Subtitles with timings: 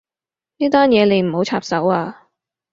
[0.57, 2.27] 呢單嘢你唔好插手啊